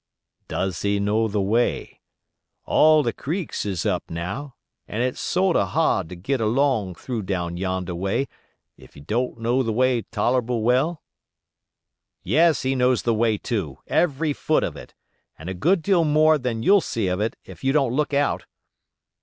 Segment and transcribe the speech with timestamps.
[0.47, 2.01] "Does he know the way?
[2.65, 4.55] All the creeks is up now,
[4.87, 8.27] an' it's sort o' hard to git erlong through down yonder way
[8.77, 11.03] if you don't know the way toller'ble well?"
[12.23, 16.81] "Yes, he knows the way too—every foot of it—and a good deal more than you'll
[16.81, 18.47] see of it if you don't look out."